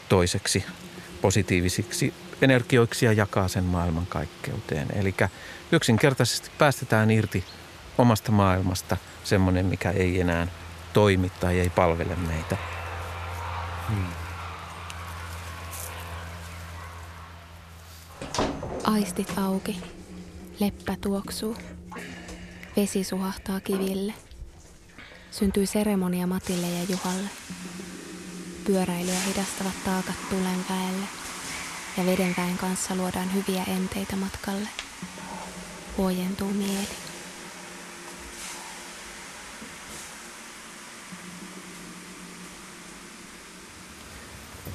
toiseksi 0.10 0.66
positiivisiksi 1.24 2.14
energioiksi 2.42 3.06
ja 3.06 3.14
jakaa 3.14 3.48
sen 3.48 3.64
maailman 3.64 4.08
kaikkeuteen. 4.08 4.88
Eli 4.96 5.16
yksinkertaisesti 5.72 6.50
päästetään 6.58 7.12
irti 7.12 7.44
omasta 7.98 8.32
maailmasta 8.32 8.98
semmoinen, 9.24 9.66
mikä 9.66 9.92
ei 9.92 10.22
enää 10.22 10.48
toimi 10.94 11.30
tai 11.30 11.60
ei 11.60 11.70
palvele 11.70 12.16
meitä. 12.16 12.58
Hmm. 13.90 14.06
Aistit 18.84 19.34
auki. 19.38 19.82
Leppä 20.60 20.96
tuoksuu. 21.02 21.58
Vesi 22.78 23.04
suhahtaa 23.04 23.60
kiville. 23.60 24.14
Syntyy 25.32 25.66
seremonia 25.66 26.28
Matille 26.28 26.68
ja 26.70 26.86
Juhalle. 26.90 27.30
Pyöräilyä 28.66 29.20
hidastavat 29.20 29.74
taakat 29.86 30.16
tulen 30.30 30.66
väelle 30.70 31.06
ja 31.98 32.06
vedenväen 32.06 32.58
kanssa 32.58 32.96
luodaan 32.96 33.34
hyviä 33.34 33.64
enteitä 33.64 34.16
matkalle. 34.16 34.68
Huojentuu 35.98 36.54
mieli. 36.54 36.88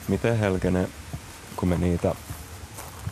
Miten 0.08 0.38
Helkene, 0.38 0.88
kun 1.56 1.68
me 1.68 1.78
niitä 1.78 2.14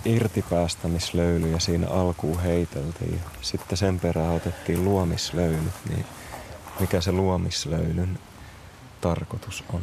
irtipäästämislöylyjä 0.04 1.58
siinä 1.58 1.88
alkuun 1.88 2.42
heiteltiin. 2.42 3.20
Sitten 3.42 3.78
sen 3.78 4.00
perään 4.00 4.34
otettiin 4.34 4.84
luomislöylyt, 4.84 5.74
niin 5.88 6.04
mikä 6.80 7.00
se 7.00 7.12
luomislöylyn 7.12 8.18
tarkoitus 9.00 9.64
on? 9.72 9.82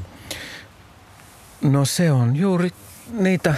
No 1.63 1.86
se 1.86 2.12
on 2.12 2.36
juuri 2.36 2.69
niitä 3.12 3.56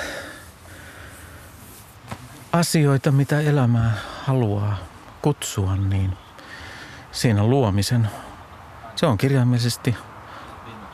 asioita, 2.51 3.11
mitä 3.11 3.39
elämää 3.39 3.91
haluaa 4.23 4.77
kutsua, 5.21 5.75
niin 5.75 6.13
siinä 7.11 7.43
luomisen, 7.43 8.09
se 8.95 9.05
on 9.05 9.17
kirjaimellisesti 9.17 9.95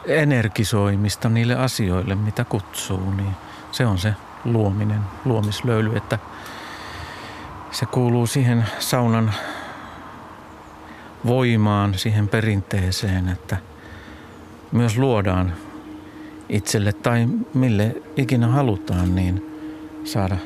energisoimista 0.05 1.29
niille 1.29 1.55
asioille, 1.55 2.15
mitä 2.15 2.45
kutsuu, 2.45 3.11
niin 3.11 3.35
se 3.71 3.85
on 3.85 3.97
se 3.97 4.13
luominen, 4.45 5.01
luomislöyly, 5.25 5.97
että 5.97 6.19
se 7.71 7.85
kuuluu 7.85 8.27
siihen 8.27 8.65
saunan 8.79 9.33
voimaan, 11.25 11.93
siihen 11.97 12.27
perinteeseen, 12.27 13.29
että 13.29 13.57
myös 14.71 14.97
luodaan 14.97 15.53
itselle 16.51 16.93
tai 16.93 17.27
mille 17.53 17.95
ikinä 18.17 18.47
halutaan, 18.47 19.15
niin 19.15 19.45
saada 20.03 20.37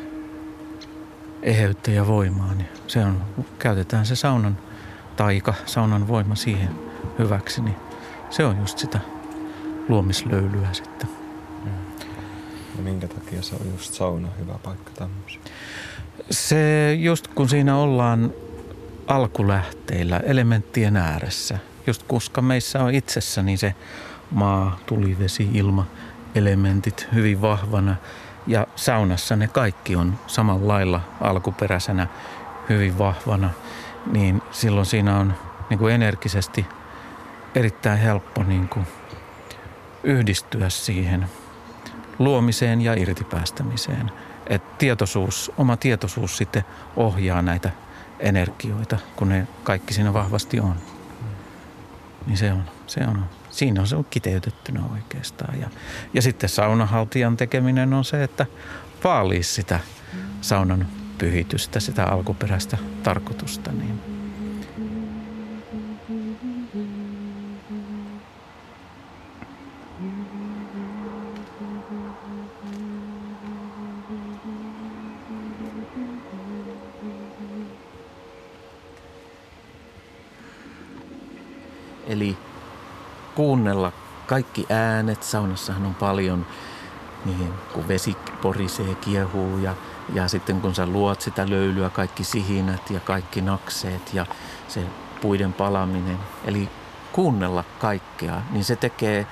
eheyttä 1.43 1.91
ja 1.91 2.07
voimaa. 2.07 2.53
Niin 2.53 2.69
se 2.87 2.99
on, 2.99 3.21
käytetään 3.59 4.05
se 4.05 4.15
saunan 4.15 4.57
taika, 5.15 5.53
saunan 5.65 6.07
voima 6.07 6.35
siihen 6.35 6.69
hyväksi, 7.19 7.61
niin 7.61 7.75
se 8.29 8.45
on 8.45 8.57
just 8.59 8.77
sitä 8.77 8.99
luomislöylyä 9.89 10.67
sitten. 10.71 11.09
Ja 12.75 12.83
minkä 12.83 13.07
takia 13.07 13.41
se 13.41 13.55
on 13.55 13.71
just 13.71 13.93
sauna 13.93 14.27
hyvä 14.39 14.55
paikka 14.63 14.91
tämmöisiä? 14.95 15.41
Se 16.31 16.93
just 16.99 17.27
kun 17.27 17.49
siinä 17.49 17.77
ollaan 17.77 18.33
alkulähteillä, 19.07 20.17
elementtien 20.17 20.97
ääressä, 20.97 21.59
just 21.87 22.03
koska 22.03 22.41
meissä 22.41 22.83
on 22.83 22.93
itsessä 22.93 23.43
niin 23.43 23.57
se 23.57 23.75
maa, 24.35 24.77
tuli, 24.85 25.19
vesi, 25.19 25.49
ilma, 25.53 25.85
elementit 26.35 27.07
hyvin 27.13 27.41
vahvana 27.41 27.95
ja 28.47 28.67
saunassa 28.75 29.35
ne 29.35 29.47
kaikki 29.47 29.95
on 29.95 30.19
samalla 30.27 30.67
lailla 30.67 31.01
alkuperäisenä 31.21 32.07
hyvin 32.69 32.97
vahvana, 32.97 33.49
niin 34.11 34.41
silloin 34.51 34.85
siinä 34.85 35.19
on 35.19 35.33
niin 35.69 35.79
kuin 35.79 35.93
energisesti 35.93 36.65
erittäin 37.55 37.99
helppo 37.99 38.43
niin 38.43 38.69
kuin 38.69 38.87
yhdistyä 40.03 40.69
siihen– 40.69 41.25
luomiseen 42.19 42.81
ja 42.81 42.93
irtipäästämiseen. 42.93 44.11
Et 44.47 44.77
tietoisuus, 44.77 45.51
oma 45.57 45.77
tietoisuus 45.77 46.37
sitten 46.37 46.65
ohjaa 46.95 47.41
näitä 47.41 47.71
energioita, 48.19 48.97
kun 49.15 49.29
ne 49.29 49.47
kaikki 49.63 49.93
siinä 49.93 50.13
vahvasti 50.13 50.59
on. 50.59 50.75
Niin 52.25 52.37
se 52.37 52.51
on, 52.51 52.63
se 52.87 52.99
on, 53.07 53.25
siinä 53.55 53.81
on 53.81 53.87
se 53.87 53.95
on 53.95 54.05
kiteytettynä 54.09 54.81
oikeastaan. 54.93 55.59
Ja, 55.59 55.69
ja 56.13 56.21
sitten 56.21 56.49
saunahaltijan 56.49 57.37
tekeminen 57.37 57.93
on 57.93 58.05
se, 58.05 58.23
että 58.23 58.45
vaalii 59.03 59.43
sitä 59.43 59.79
saunan 60.41 60.87
pyhitystä, 61.17 61.79
sitä 61.79 62.03
alkuperäistä 62.05 62.77
tarkoitusta. 63.03 63.71
Niin 63.71 63.99
Eli 82.07 82.37
kuunnella 83.35 83.91
kaikki 84.27 84.65
äänet. 84.69 85.23
Saunassahan 85.23 85.85
on 85.85 85.95
paljon, 85.95 86.45
niin 87.25 87.53
kun 87.73 87.87
vesi 87.87 88.17
porisee, 88.41 88.95
kiehuu 88.95 89.57
ja, 89.57 89.75
ja 90.13 90.27
sitten 90.27 90.61
kun 90.61 90.75
sä 90.75 90.85
luot 90.85 91.21
sitä 91.21 91.49
löylyä, 91.49 91.89
kaikki 91.89 92.23
sihinät 92.23 92.89
ja 92.89 92.99
kaikki 92.99 93.41
nakseet 93.41 94.13
ja 94.13 94.25
se 94.67 94.83
puiden 95.21 95.53
palaminen. 95.53 96.17
Eli 96.45 96.69
kuunnella 97.11 97.63
kaikkea, 97.79 98.41
niin 98.51 98.63
se 98.63 98.75
tekee 98.75 99.27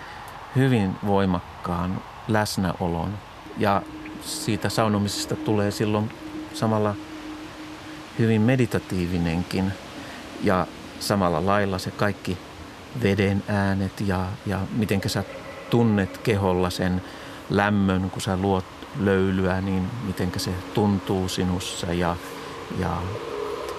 hyvin 0.56 0.96
voimakkaan 1.06 2.02
läsnäolon. 2.28 3.18
Ja 3.58 3.82
siitä 4.22 4.70
saunomisesta 4.70 5.36
tulee 5.36 5.72
silloin 5.72 6.12
samalla 6.54 6.96
hyvin 8.20 8.42
meditatiivinenkin. 8.42 9.74
Ja 10.44 10.68
samalla 11.00 11.46
lailla 11.46 11.78
se 11.78 11.92
kaikki 11.92 12.38
veden 13.03 13.43
äänet 13.47 14.01
ja, 14.01 14.25
ja 14.45 14.60
miten 14.71 15.01
sä 15.08 15.23
tunnet 15.69 16.17
keholla 16.17 16.69
sen 16.69 17.01
lämmön, 17.49 18.10
kun 18.10 18.21
sä 18.21 18.38
luot 18.38 18.65
löylyä, 18.99 19.62
niin 19.62 19.89
miten 20.06 20.32
se 20.38 20.51
tuntuu 20.73 21.29
sinussa 21.29 21.93
ja, 21.93 22.15
ja 22.79 22.97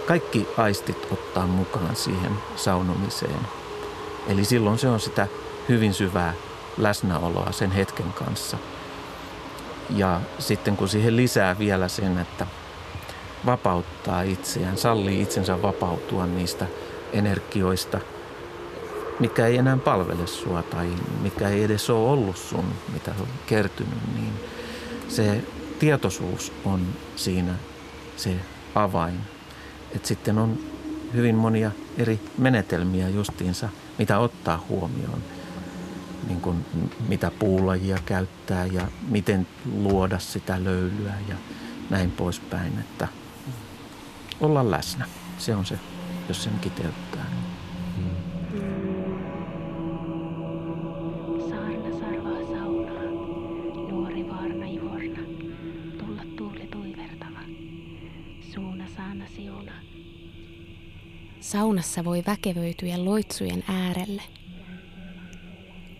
kaikki 0.06 0.48
aistit 0.56 1.06
ottaa 1.10 1.46
mukaan 1.46 1.96
siihen 1.96 2.32
saunomiseen. 2.56 3.40
Eli 4.28 4.44
silloin 4.44 4.78
se 4.78 4.88
on 4.88 5.00
sitä 5.00 5.26
hyvin 5.68 5.94
syvää 5.94 6.34
läsnäoloa 6.76 7.52
sen 7.52 7.70
hetken 7.70 8.12
kanssa. 8.12 8.58
Ja 9.90 10.20
sitten 10.38 10.76
kun 10.76 10.88
siihen 10.88 11.16
lisää 11.16 11.58
vielä 11.58 11.88
sen, 11.88 12.18
että 12.18 12.46
vapauttaa 13.46 14.22
itseään, 14.22 14.78
sallii 14.78 15.22
itsensä 15.22 15.62
vapautua 15.62 16.26
niistä 16.26 16.66
energioista, 17.12 18.00
mikä 19.20 19.46
ei 19.46 19.56
enää 19.56 19.76
palvele 19.76 20.26
sua 20.26 20.62
tai 20.62 20.88
mikä 21.22 21.48
ei 21.48 21.62
edes 21.62 21.90
ole 21.90 22.10
ollut 22.10 22.36
sun, 22.36 22.64
mitä 22.92 23.14
on 23.20 23.28
kertynyt, 23.46 24.14
niin 24.14 24.32
se 25.08 25.44
tietoisuus 25.78 26.52
on 26.64 26.86
siinä 27.16 27.54
se 28.16 28.36
avain. 28.74 29.20
Et 29.96 30.06
sitten 30.06 30.38
on 30.38 30.58
hyvin 31.14 31.34
monia 31.34 31.70
eri 31.98 32.20
menetelmiä 32.38 33.08
justiinsa, 33.08 33.68
mitä 33.98 34.18
ottaa 34.18 34.64
huomioon. 34.68 35.22
Niin 36.28 36.40
kuin 36.40 36.66
mitä 37.08 37.30
puulajia 37.38 37.98
käyttää 38.06 38.66
ja 38.66 38.88
miten 39.08 39.46
luoda 39.74 40.18
sitä 40.18 40.64
löylyä 40.64 41.12
ja 41.28 41.34
näin 41.90 42.10
poispäin. 42.10 42.78
Että 42.78 43.08
olla 44.40 44.70
läsnä, 44.70 45.06
se 45.38 45.56
on 45.56 45.66
se, 45.66 45.78
jos 46.28 46.44
sen 46.44 46.58
kiteyttää. 46.60 47.33
Saunassa 61.44 62.04
voi 62.04 62.22
väkevöityä 62.26 63.04
loitsujen 63.04 63.64
äärelle. 63.68 64.22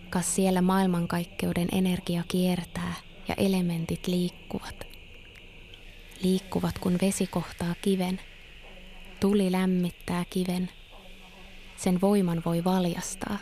Kas 0.09 0.35
siellä 0.35 0.61
maailmankaikkeuden 0.61 1.67
energia 1.71 2.23
kiertää 2.27 2.93
ja 3.27 3.35
elementit 3.37 4.07
liikkuvat. 4.07 4.87
Liikkuvat 6.23 6.79
kun 6.79 6.97
vesi 7.01 7.27
kohtaa 7.27 7.75
kiven. 7.81 8.21
Tuli 9.19 9.51
lämmittää 9.51 10.25
kiven. 10.29 10.69
Sen 11.77 12.01
voiman 12.01 12.41
voi 12.45 12.63
valjastaa. 12.63 13.37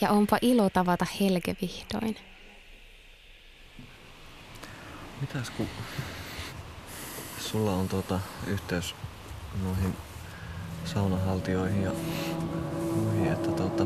Ja 0.00 0.10
onpa 0.10 0.38
ilo 0.42 0.70
tavata 0.70 1.06
Helge 1.20 1.56
vihdoin. 1.62 2.16
Mitäs 5.20 5.50
kun 5.50 5.68
sulla 7.38 7.72
on 7.72 7.88
tuota 7.88 8.20
yhteys 8.46 8.94
noihin 9.64 9.94
saunahaltioihin 10.84 11.82
ja 11.82 11.90
muihin, 12.96 13.32
että 13.32 13.50
tuota, 13.50 13.84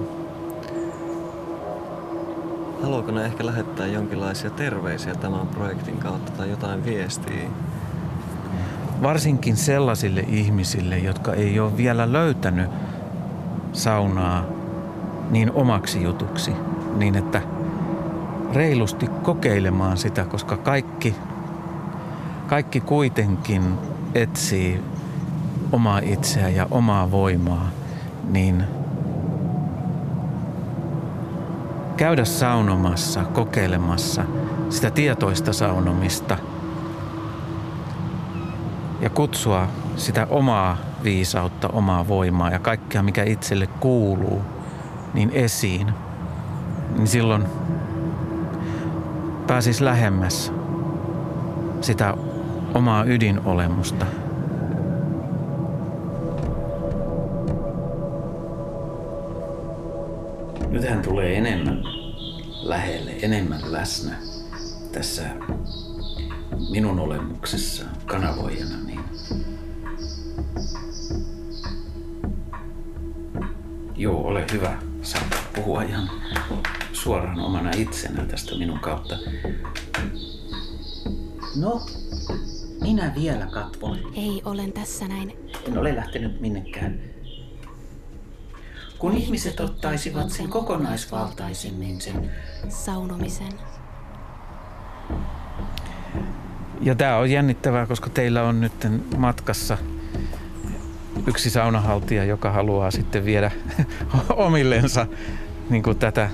haluaako 2.83 3.13
ne 3.13 3.25
ehkä 3.25 3.47
lähettää 3.47 3.87
jonkinlaisia 3.87 4.51
terveisiä 4.51 5.15
tämän 5.15 5.47
projektin 5.47 5.99
kautta 5.99 6.33
tai 6.33 6.51
jotain 6.51 6.85
viestiä? 6.85 7.49
Varsinkin 9.03 9.57
sellaisille 9.57 10.21
ihmisille, 10.21 10.99
jotka 10.99 11.35
ei 11.35 11.61
ole 11.61 11.77
vielä 11.77 12.13
löytänyt 12.13 12.71
saunaa 13.73 14.45
niin 15.31 15.53
omaksi 15.53 16.03
jutuksi, 16.03 16.53
niin 16.97 17.17
että 17.17 17.43
reilusti 18.53 19.07
kokeilemaan 19.07 19.97
sitä, 19.97 20.25
koska 20.25 20.57
kaikki, 20.57 21.15
kaikki 22.47 22.81
kuitenkin 22.81 23.63
etsii 24.15 24.81
omaa 25.73 25.99
itseä 25.99 26.49
ja 26.49 26.67
omaa 26.71 27.11
voimaa, 27.11 27.71
niin 28.31 28.65
käydä 31.97 32.25
saunomassa, 32.25 33.25
kokeilemassa 33.25 34.25
sitä 34.71 34.91
tietoista 34.91 35.53
saunomista 35.53 36.39
ja 39.01 39.11
kutsua 39.11 39.69
sitä 39.97 40.27
omaa 40.31 40.77
viisautta, 41.05 41.69
omaa 41.69 42.09
voimaa 42.09 42.51
ja 42.51 42.59
kaikkea, 42.59 43.03
mikä 43.03 43.25
itselle 43.25 43.67
kuuluu, 43.67 44.43
niin 45.15 45.31
esiin, 45.31 45.93
niin 46.97 47.09
silloin 47.09 47.45
pääsis 49.47 49.81
lähemmäs 49.81 50.53
sitä 51.81 52.15
omaa 52.75 53.05
ydinolemusta. 53.05 54.07
Nyt 60.73 60.89
hän 60.89 61.03
tulee 61.03 61.39
enemmän 61.39 61.83
lähelle, 62.63 63.11
enemmän 63.23 63.73
läsnä 63.73 64.17
tässä 64.93 65.23
minun 66.71 67.01
olemuksessa 67.01 67.85
kanavoijana. 68.07 68.77
Niin 68.87 69.01
Joo, 73.97 74.21
ole 74.27 74.47
hyvä. 74.53 74.79
Saa 75.03 75.23
puhua 75.55 75.83
ihan 75.83 76.11
suoraan 76.93 77.41
omana 77.41 77.71
itsenä 77.77 78.27
tästä 78.27 78.55
minun 78.59 78.79
kautta. 78.79 79.19
No, 81.57 81.87
minä 82.81 83.13
vielä 83.15 83.47
katvon. 83.47 83.99
Ei, 84.15 84.43
olen 84.45 84.73
tässä 84.73 85.09
näin. 85.09 85.33
En 85.69 85.79
ole 85.79 85.97
lähtenyt 85.97 86.41
minnekään. 86.41 87.01
Kun 89.03 89.17
ihmiset 89.17 89.61
ottaisivat 89.61 90.31
sen 90.31 90.49
kokonaisvaltaisemmin 90.49 92.01
sen 92.01 92.31
Saunomisen. 92.69 93.53
Ja 96.81 96.95
tämä 96.95 97.17
on 97.17 97.31
jännittävää, 97.31 97.87
koska 97.87 98.11
teillä 98.11 98.43
on 98.43 98.61
nyt 98.61 98.73
matkassa 99.17 99.79
yksi 101.27 101.51
saunahaltija, 101.51 102.25
joka 102.25 102.51
haluaa 102.51 102.91
sitten 102.91 103.25
viedä 103.25 103.51
omillensa 104.47 105.07
niin 105.71 105.83
kuin 105.83 105.99
tätä, 105.99 106.31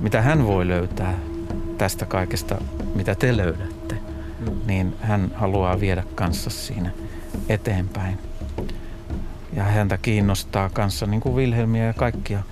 mitä 0.00 0.22
hän 0.22 0.46
voi 0.46 0.68
löytää 0.68 1.18
tästä 1.78 2.06
kaikesta, 2.06 2.58
mitä 2.94 3.14
te 3.14 3.36
löydätte. 3.36 3.96
Niin 4.66 4.96
hän 5.00 5.32
haluaa 5.34 5.80
viedä 5.80 6.04
kanssa 6.14 6.50
siinä 6.50 6.90
eteenpäin. 7.48 8.18
Ja 9.58 9.64
häntä 9.64 9.98
kiinnostaa 9.98 10.70
kanssa, 10.70 11.06
niin 11.06 11.20
kuin 11.20 11.34
Wilhelmiä 11.34 11.84
ja 11.84 11.92
kaikkia 11.92 12.42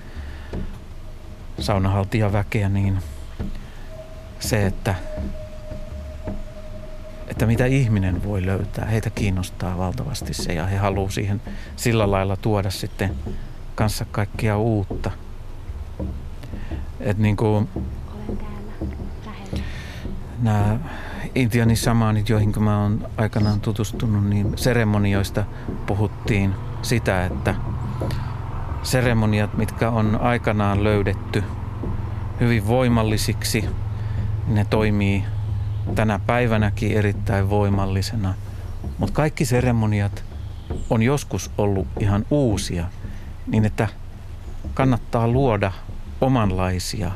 saunahaltijaväkeä, 1.58 2.68
niin 2.68 2.98
se, 4.40 4.66
että 4.66 4.94
että 7.28 7.46
mitä 7.46 7.66
ihminen 7.66 8.24
voi 8.24 8.46
löytää. 8.46 8.84
Heitä 8.84 9.10
kiinnostaa 9.10 9.78
valtavasti 9.78 10.34
se 10.34 10.52
ja 10.52 10.66
he 10.66 10.76
haluaa 10.76 11.10
siihen 11.10 11.42
sillä 11.76 12.10
lailla 12.10 12.36
tuoda 12.36 12.70
sitten 12.70 13.14
kanssa 13.74 14.04
kaikkia 14.04 14.58
uutta. 14.58 15.10
Et 17.00 17.18
niin 17.18 17.36
kuin 17.36 17.68
nämä 20.42 20.78
Intianin 21.34 21.76
samaanit, 21.76 22.28
joihin 22.28 22.52
mä 22.58 22.82
oon 22.82 23.08
aikanaan 23.16 23.60
tutustunut, 23.60 24.26
niin 24.26 24.58
seremonioista 24.58 25.44
puhuttiin 25.86 26.54
sitä, 26.82 27.26
että 27.26 27.54
seremoniat, 28.82 29.56
mitkä 29.56 29.90
on 29.90 30.20
aikanaan 30.20 30.84
löydetty 30.84 31.44
hyvin 32.40 32.66
voimallisiksi, 32.66 33.64
ne 34.46 34.64
toimii 34.64 35.24
tänä 35.94 36.20
päivänäkin 36.26 36.92
erittäin 36.92 37.50
voimallisena. 37.50 38.34
Mutta 38.98 39.14
kaikki 39.14 39.44
seremoniat 39.44 40.24
on 40.90 41.02
joskus 41.02 41.50
ollut 41.58 41.86
ihan 42.00 42.26
uusia, 42.30 42.84
niin 43.46 43.64
että 43.64 43.88
kannattaa 44.74 45.28
luoda 45.28 45.72
omanlaisia 46.20 47.10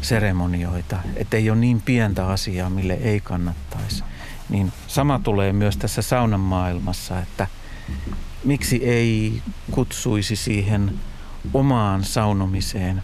seremonioita, 0.00 0.96
että 1.16 1.36
ei 1.36 1.50
ole 1.50 1.58
niin 1.58 1.80
pientä 1.80 2.26
asiaa, 2.26 2.70
mille 2.70 2.94
ei 2.94 3.20
kannattaisi. 3.20 4.04
Niin 4.48 4.72
sama 4.86 5.18
tulee 5.24 5.52
myös 5.52 5.76
tässä 5.76 6.02
saunan 6.02 6.40
maailmassa, 6.40 7.20
että 7.20 7.46
miksi 8.44 8.76
ei 8.76 9.42
kutsuisi 9.70 10.36
siihen 10.36 11.00
omaan 11.54 12.04
saunomiseen 12.04 13.02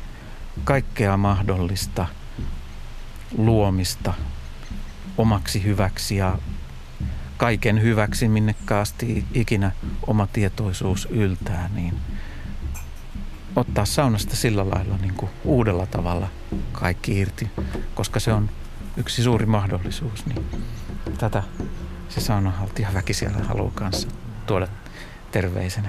kaikkea 0.64 1.16
mahdollista 1.16 2.06
luomista 3.36 4.14
omaksi 5.18 5.64
hyväksi 5.64 6.16
ja 6.16 6.38
kaiken 7.36 7.82
hyväksi, 7.82 8.28
minne 8.28 8.54
kaasti 8.64 9.24
ikinä 9.34 9.72
oma 10.06 10.26
tietoisuus 10.26 11.08
yltää, 11.10 11.70
niin 11.74 11.94
ottaa 13.56 13.84
saunasta 13.84 14.36
sillä 14.36 14.70
lailla 14.70 14.96
niin 14.96 15.14
kuin 15.14 15.30
uudella 15.44 15.86
tavalla 15.86 16.28
kaikki 16.72 17.18
irti, 17.18 17.50
koska 17.94 18.20
se 18.20 18.32
on 18.32 18.50
yksi 18.96 19.22
suuri 19.22 19.46
mahdollisuus. 19.46 20.26
Niin 20.26 20.46
tätä 21.18 21.42
se 22.08 22.20
saunanhaltija 22.20 22.94
väki 22.94 23.14
siellä 23.14 23.38
haluaa 23.38 23.72
kanssa 23.74 24.08
tuoda 24.48 24.68
terveisenä. 25.32 25.88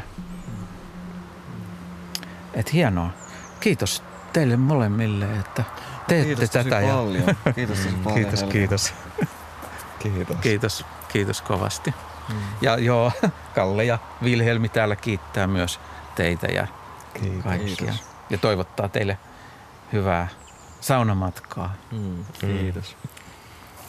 Et 2.53 2.73
hienoa. 2.73 3.09
Kiitos 3.59 4.03
teille 4.33 4.57
molemmille, 4.57 5.25
että 5.39 5.63
teette 6.07 6.25
Kiitos 6.35 6.49
tätä. 6.49 6.69
paljon. 6.69 7.35
Kiitos 7.55 7.77
tosi 7.77 7.89
paljon, 8.03 8.13
kiitos, 8.15 8.41
Helge. 8.41 8.51
kiitos. 8.53 8.93
Kiitos. 9.99 10.37
Kiitos, 10.41 10.85
kiitos 11.07 11.41
kovasti. 11.41 11.93
Mm. 12.29 12.35
Ja 12.61 12.77
joo, 12.77 13.11
Kalle 13.55 13.83
ja 13.85 13.99
Vilhelmi 14.23 14.69
täällä 14.69 14.95
kiittää 14.95 15.47
myös 15.47 15.79
teitä 16.15 16.47
ja 16.47 16.67
Kiitos. 17.13 17.43
kaikkia. 17.43 17.93
Ja 18.29 18.37
toivottaa 18.37 18.89
teille 18.89 19.17
hyvää 19.93 20.27
saunamatkaa. 20.81 21.73
Mm. 21.91 22.25
Kiitos. 22.39 22.97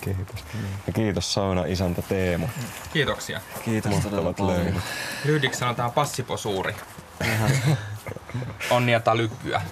Kiitos. 0.00 0.44
Ja 0.86 0.92
kiitos 0.92 1.34
sauna 1.34 1.64
isäntä 1.64 2.02
Teemu. 2.02 2.46
Kiitoksia. 2.92 3.40
Kiitos 3.64 3.94
todella 3.94 4.22
Mahtavat 4.22 4.36
paljon. 4.36 4.64
löydöt. 4.64 4.82
Ryhdiksi 5.24 5.58
sanotaan 5.58 5.92
passiposuuri. 5.92 6.74
Onnea 8.70 9.00
tai 9.00 9.16
lykkyä. 9.16 9.62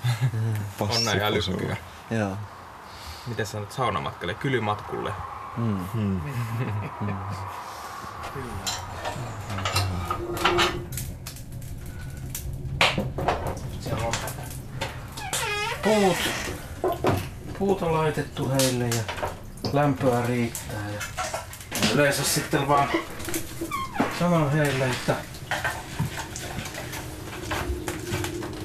Onnea 0.80 1.14
ja 1.14 1.32
lykkyä. 1.32 1.76
Joo. 2.10 2.36
Miten 3.26 3.46
sanot 3.46 3.72
saunamatkalle? 3.72 4.34
Kylymatkulle. 4.34 5.12
Mm. 5.56 6.20
Puut, 15.82 16.16
puut 17.58 17.82
on 17.82 17.92
laitettu 17.92 18.50
heille 18.50 18.84
ja 18.84 19.02
lämpöä 19.72 20.26
riittää. 20.26 20.90
Ja 20.92 21.00
yleensä 21.94 22.24
sitten 22.24 22.68
vaan 22.68 22.88
sanon 24.18 24.52
heille, 24.52 24.84
että 24.84 25.14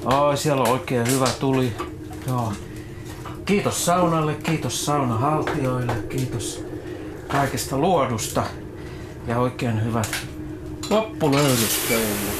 Ai, 0.04 0.36
siellä 0.36 0.62
on 0.62 0.68
oikein 0.68 1.10
hyvä 1.10 1.28
tuli. 1.40 1.76
Joo. 2.26 2.52
Kiitos 3.44 3.84
saunalle, 3.86 4.34
kiitos 4.34 4.86
saunahaltijoille, 4.86 5.94
kiitos 6.08 6.64
kaikesta 7.28 7.78
luodusta 7.78 8.44
ja 9.26 9.38
oikein 9.38 9.84
hyvät 9.84 10.16
loppulöylyt 10.90 11.80
teille. 11.88 12.30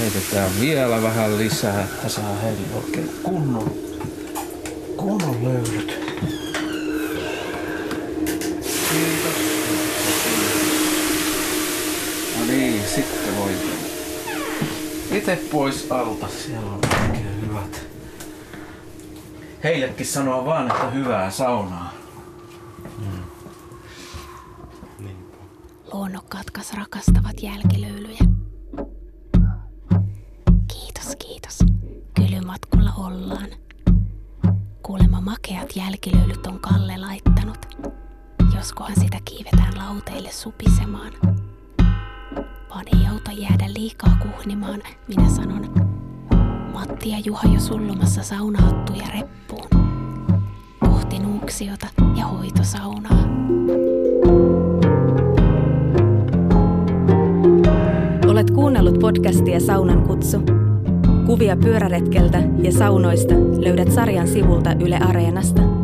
Heitetään 0.00 0.50
vielä 0.60 1.02
vähän 1.02 1.38
lisää, 1.38 1.82
että 1.82 2.08
saa 2.08 2.34
heille 2.42 2.66
oikein 2.76 3.10
kunnon, 3.22 3.72
kunnon 5.02 5.44
löylyt. 5.44 6.00
Kiitos. 8.90 9.36
No 12.38 12.46
niin, 12.46 12.82
sitten 12.94 13.36
voi 13.38 13.50
itse 15.10 15.38
pois 15.52 15.86
alta. 15.90 16.28
Siellä 16.28 16.70
on 16.70 16.80
oikein 17.02 17.40
hyvät. 17.40 17.86
Heillekin 19.64 20.06
sanoo 20.06 20.44
vaan, 20.44 20.70
että 20.70 20.90
hyvää 20.90 21.30
saunaa. 21.30 21.92
Luonnokkaat 25.92 26.50
kas 26.50 26.72
rakastavat 26.72 27.42
jälkilöylyjä. 27.42 27.71
Jälkilöylyt 36.12 36.46
on 36.46 36.60
Kalle 36.60 36.96
laittanut. 36.96 37.58
Joskohan 38.56 39.00
sitä 39.00 39.18
kiivetään 39.24 39.72
lauteille 39.76 40.30
supisemaan. 40.30 41.12
Vaan 42.70 42.84
ei 42.86 43.06
auta 43.12 43.32
jäädä 43.32 43.72
liikaa 43.74 44.16
kuhnimaan, 44.22 44.82
minä 45.08 45.28
sanon. 45.28 45.90
Matti 46.72 47.10
ja 47.10 47.18
Juha 47.24 47.48
jo 47.54 47.60
sullumassa 47.60 48.22
saunahattuja 48.22 49.06
reppuun. 49.14 49.68
Kohti 50.80 51.18
nuuksiota 51.18 51.86
ja 52.16 52.26
hoitosaunaa. 52.26 53.24
Olet 58.28 58.50
kuunnellut 58.50 58.98
podcastia 58.98 59.60
Saunan 59.60 60.02
kutsu. 60.02 60.42
Kuvia 61.26 61.56
pyöräretkeltä 61.56 62.42
ja 62.62 62.72
saunoista 62.72 63.34
löydät 63.34 63.92
sarjan 63.92 64.28
sivulta 64.28 64.72
Yle 64.80 64.96
Areenasta. 64.96 65.81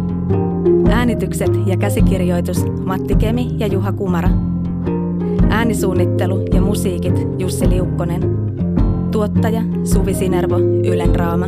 Äänitykset 0.91 1.51
ja 1.67 1.77
käsikirjoitus 1.77 2.65
Matti 2.85 3.15
Kemi 3.15 3.51
ja 3.59 3.67
Juha 3.67 3.93
Kumara. 3.93 4.31
Äänisuunnittelu 5.51 6.45
ja 6.55 6.61
musiikit 6.61 7.15
Jussi 7.39 7.71
Liukkonen. 7.71 8.23
Tuottaja 9.11 9.63
Suvi 9.85 10.15
Sinervo 10.15 10.59
Ylen 10.59 11.17
Raama. 11.17 11.47